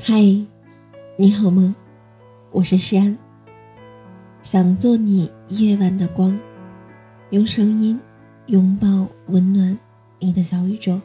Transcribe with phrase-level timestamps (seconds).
[0.00, 0.22] 嗨，
[1.16, 1.74] 你好吗？
[2.52, 3.18] 我是诗安，
[4.42, 6.38] 想做你夜晚的光，
[7.30, 7.98] 用声音
[8.46, 9.76] 拥抱温暖
[10.20, 11.00] 你的小宇宙。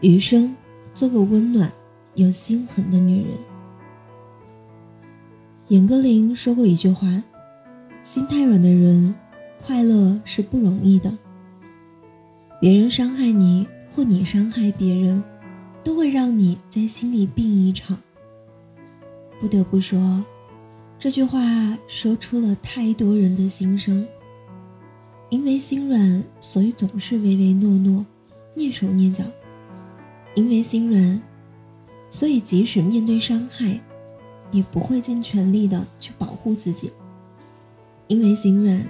[0.00, 0.56] 余生
[0.94, 1.70] 做个温暖
[2.14, 3.36] 又心狠的女人。
[5.68, 7.22] 严歌苓说过一句话
[8.02, 9.14] ：“心太软的人，
[9.62, 11.12] 快乐是不容易的。
[12.58, 15.22] 别人伤害你，或你伤害别人。”
[15.82, 17.98] 都会让你在心里病一场。
[19.40, 20.24] 不得不说，
[20.98, 21.40] 这句话
[21.88, 24.06] 说出了太多人的心声。
[25.30, 28.04] 因为心软，所以总是唯唯诺诺、
[28.54, 29.24] 蹑手蹑脚；
[30.34, 31.22] 因为心软，
[32.10, 33.80] 所以即使面对伤害，
[34.50, 36.92] 也不会尽全力的去保护自己。
[38.08, 38.86] 因为心软，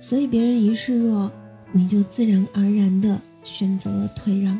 [0.00, 1.30] 所以别人一示弱，
[1.70, 4.58] 你就自然而然的选择了退让。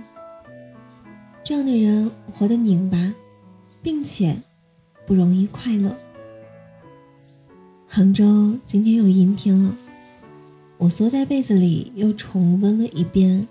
[1.49, 3.15] 这样的人活得拧巴，
[3.81, 4.37] 并且
[5.07, 5.97] 不容易快乐。
[7.87, 9.75] 杭州今天又阴天了，
[10.77, 13.49] 我缩在被子里又重温了一遍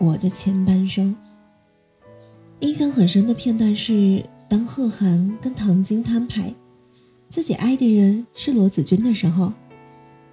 [0.00, 1.14] 我的前半生。
[2.58, 6.52] 印象很深的片段是，当贺涵跟唐晶摊牌，
[7.28, 9.52] 自己爱的人是罗子君的时候，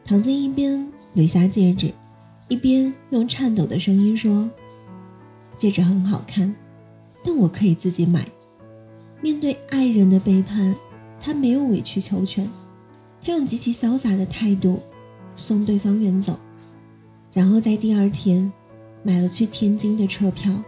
[0.03, 1.94] 唐晶一边捋下戒指，
[2.48, 4.50] 一边用颤抖的声音说
[5.59, 6.52] ：“戒指很好看。”
[7.23, 8.27] 但我可以自己买。
[9.21, 10.75] 面对爱人的背叛，
[11.19, 12.49] 他没有委曲求全，
[13.21, 14.81] 他用极其潇洒的态度
[15.35, 16.38] 送对方远走，
[17.31, 18.52] 然后在第二天
[19.02, 20.61] 买了去天津的车票，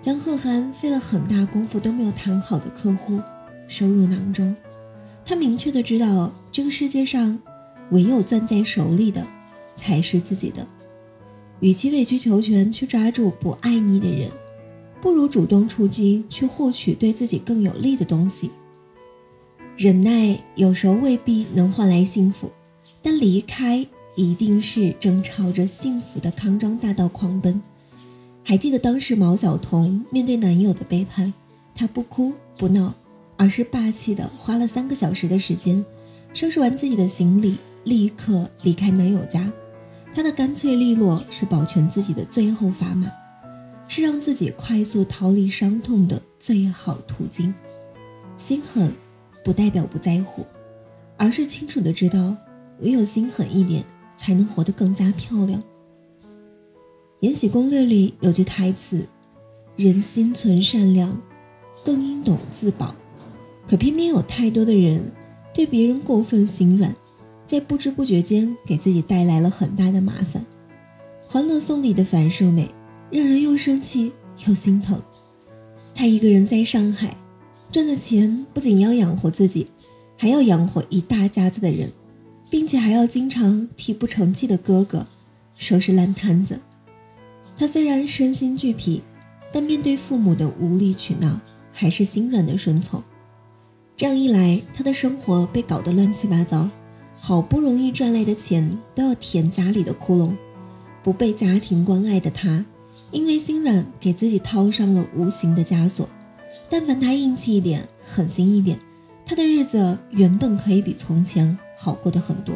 [0.00, 3.20] 将贺涵费了很大功夫都没有谈好的客户
[3.66, 4.56] 收入囊中。
[5.24, 7.38] 他明确的知道，这个世界上
[7.90, 9.26] 唯有攥在手里的
[9.74, 10.66] 才是自己的，
[11.58, 14.30] 与其委曲求全去抓住不爱你的人。
[15.00, 18.50] 不如主动出击，去获取对自己更有利的东西。
[19.76, 22.50] 忍耐有时候未必能换来幸福，
[23.00, 27.62] 但离开一定是正朝着幸福的康庄大道狂奔。
[28.42, 31.32] 还记得当时毛晓彤面对男友的背叛，
[31.74, 32.92] 她不哭不闹，
[33.36, 35.84] 而是霸气的花了三个小时的时间，
[36.34, 39.52] 收拾完自己的行李，立刻离开男友家。
[40.12, 43.06] 她的干脆利落是保全自己的最后砝码。
[43.88, 47.52] 是让自己快速逃离伤痛的最好途径。
[48.36, 48.92] 心狠，
[49.42, 50.46] 不代表不在乎，
[51.16, 52.36] 而是清楚的知道，
[52.80, 53.82] 唯有心狠一点，
[54.16, 55.60] 才能活得更加漂亮。
[57.20, 59.08] 《延禧攻略》里有句台词
[59.74, 61.20] ：“人心存善良，
[61.84, 62.94] 更应懂自保。”
[63.66, 65.12] 可偏偏有太多的人
[65.52, 66.94] 对别人过分心软，
[67.44, 70.42] 在不知不觉间给自己带来了很大的麻烦。
[71.32, 72.70] 《欢乐颂》里的樊胜美。
[73.10, 74.12] 让人又生气
[74.46, 75.00] 又心疼。
[75.94, 77.16] 他一个人在上海
[77.72, 79.70] 赚的钱，不仅要养活自己，
[80.16, 81.92] 还要养活一大家子的人，
[82.48, 85.06] 并且还要经常替不成器的哥哥
[85.56, 86.60] 收拾烂摊子。
[87.56, 89.02] 他虽然身心俱疲，
[89.52, 91.40] 但面对父母的无理取闹，
[91.72, 93.02] 还是心软的顺从。
[93.96, 96.70] 这样一来，他的生活被搞得乱七八糟，
[97.16, 100.36] 好不容易赚来的钱都要填家里的窟窿。
[101.02, 102.64] 不被家庭关爱的他。
[103.10, 106.08] 因为心软，给自己套上了无形的枷锁。
[106.70, 108.78] 但凡他硬气一点、狠心一点，
[109.24, 112.54] 他的日子原本可以比从前好过的很多。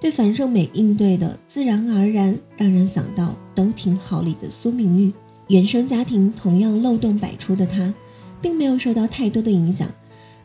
[0.00, 5.12] 对樊胜美应对的自然而然，让人想到都挺好里的苏明玉。
[5.48, 7.94] 原生家庭同样漏洞百出的他，
[8.42, 9.88] 并没有受到太多的影响，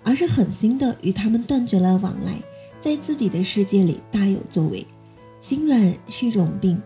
[0.04, 2.34] 而是狠心的与他们断绝了往来，
[2.80, 4.86] 在自己的世界里大有作为。
[5.40, 6.82] 心软是一种病，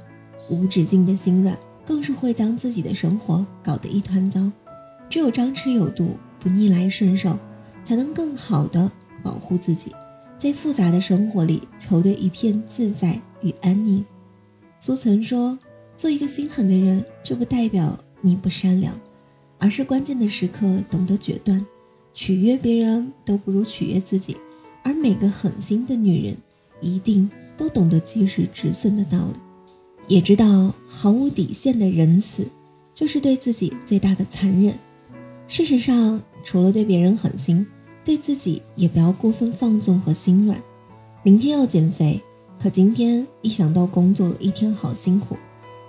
[0.49, 1.57] 无止境的心软。
[1.85, 4.51] 更是会将自己的生活搞得一团糟。
[5.09, 7.37] 只有张弛有度，不逆来顺受，
[7.83, 8.91] 才能更好的
[9.23, 9.91] 保护自己，
[10.37, 14.03] 在复杂的生活里求得一片自在与安宁。
[14.79, 15.57] 苏岑说
[15.95, 18.99] ：“做一个心狠的人，这不代表你不善良，
[19.59, 21.63] 而是关键的时刻懂得决断。
[22.13, 24.35] 取悦别人都不如取悦自己，
[24.83, 26.37] 而每个狠心的女人，
[26.81, 29.39] 一定都懂得及时止损的道理。”
[30.07, 32.47] 也知道毫无底线的仁慈，
[32.93, 34.77] 就是对自己最大的残忍。
[35.47, 37.65] 事实上，除了对别人狠心，
[38.03, 40.61] 对自己也不要过分放纵和心软。
[41.23, 42.21] 明天要减肥，
[42.61, 45.35] 可今天一想到工作了一天好辛苦，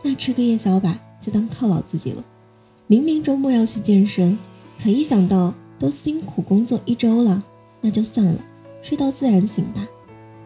[0.02, 2.24] 那吃个夜宵吧，就当犒劳自己了。
[2.86, 4.38] 明明周末要去健身，
[4.82, 7.44] 可一想到都辛苦工作一周了，
[7.80, 8.42] 那就算了，
[8.80, 9.86] 睡到自然醒吧。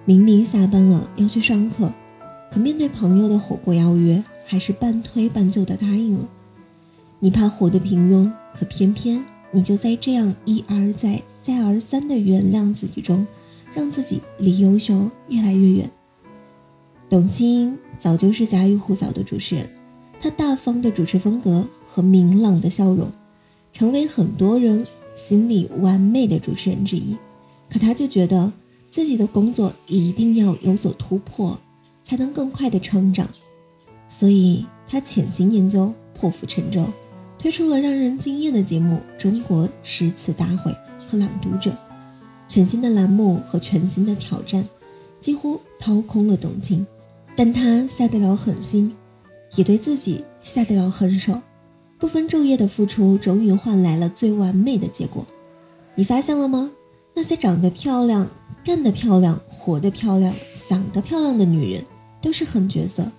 [0.05, 1.93] 明明下班了要去上课。
[2.51, 6.29] 可面对朋友的火锅邀约，还是半推半就的答应了。
[7.21, 13.27] 你怕活得平庸，可偏偏你就在这样一而再、再而三的原谅自己中，
[13.73, 15.91] 让自己离优秀越来越远。
[17.09, 19.69] 董卿早就是家喻户晓的主持人，
[20.19, 23.11] 她大方的主持风格和明朗的笑容，
[23.73, 27.17] 成为很多人心里完美的主持人之一。
[27.69, 28.53] 可她就觉得
[28.91, 31.59] 自己的工作一定要有所突破，
[32.11, 33.29] 才能更快的成长，
[34.09, 36.85] 所以她潜心研究，破釜沉舟。
[37.39, 40.73] 推出了让人惊艳的节目《中国诗词大会》
[41.07, 41.71] 和《朗读者》，
[42.49, 44.69] 全新的栏目和全新的挑战，
[45.21, 46.85] 几乎掏空了董卿。
[47.37, 48.93] 但他下得了狠心，
[49.55, 51.41] 也对自己下得了狠手，
[51.97, 55.25] 不分昼夜的付出，终于换来了最完美的结果。
[55.95, 56.73] 你发现了吗？
[57.15, 58.29] 那些长得漂亮、
[58.65, 61.85] 干得漂亮、活得漂亮、想得漂亮的女人，
[62.21, 63.11] 都是狠角色，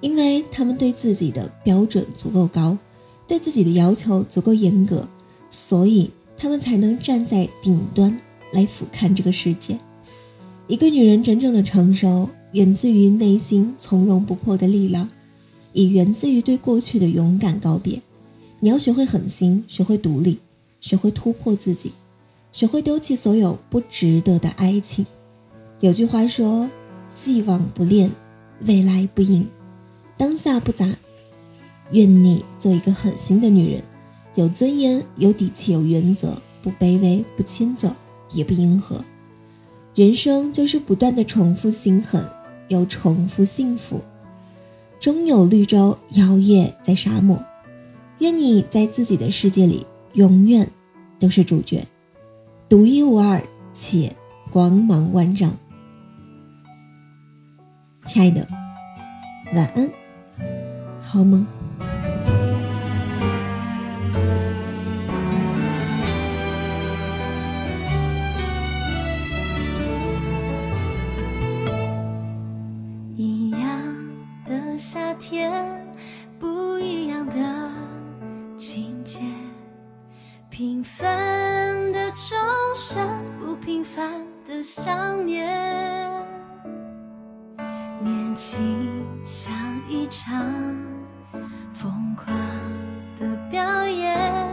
[0.00, 2.76] 因为他们对自己的标准足够高。
[3.26, 5.08] 对自己的要求足够严格，
[5.48, 8.20] 所以他们才能站在顶端
[8.52, 9.78] 来俯瞰这个世界。
[10.66, 15.08] 一个女人真正的成熟，源自于内心从容不迫的力量，
[15.72, 18.02] 也源自于对过去的勇敢告别。
[18.60, 20.38] 你要学会狠心，学会独立，
[20.82, 21.92] 学会突破自己，
[22.52, 25.06] 学会丢弃所有不值得的爱情。
[25.80, 26.70] 有句话说
[27.14, 28.10] ：“既往不恋，
[28.60, 29.48] 未来不迎，
[30.16, 30.88] 当下不杂。”
[31.92, 33.82] 愿你做一个狠心的女人，
[34.34, 37.90] 有尊严、有底气、有原则，不卑微、不迁就，
[38.32, 39.04] 也不迎合。
[39.94, 42.26] 人生就是不断的重复心狠，
[42.68, 44.00] 又重复幸福。
[44.98, 47.38] 终有绿洲摇曳在沙漠。
[48.20, 50.70] 愿你在自己的世界里永远
[51.18, 51.84] 都是主角，
[52.68, 54.10] 独一无二且
[54.50, 55.54] 光芒万丈。
[58.04, 58.46] 亲爱的，
[59.54, 59.90] 晚安，
[61.00, 61.46] 好梦。
[88.04, 89.50] 年轻像
[89.88, 90.38] 一场
[91.72, 92.36] 疯狂
[93.18, 94.44] 的表演，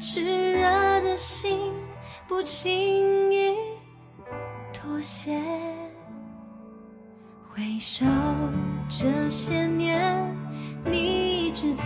[0.00, 1.56] 炽热的心
[2.26, 3.54] 不轻易
[4.72, 5.40] 妥协。
[7.48, 8.04] 回首
[8.88, 10.36] 这些年，
[10.84, 11.84] 你一直在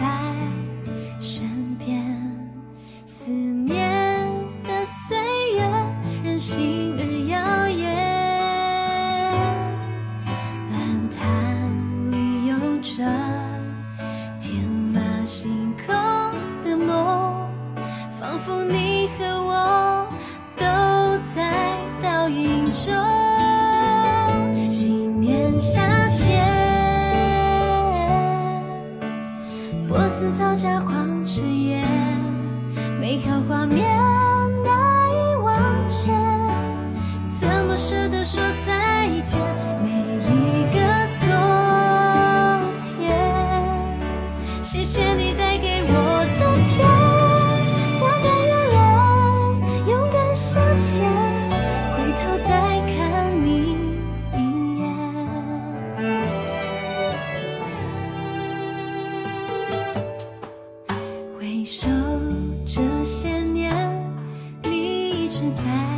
[65.42, 65.91] 实在。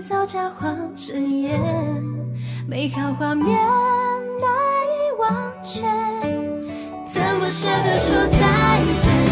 [0.00, 1.60] 扫家荒尘烟，
[2.66, 4.48] 美好画面难
[4.88, 5.82] 以忘却，
[7.12, 8.38] 怎么舍得说再
[9.02, 9.29] 见？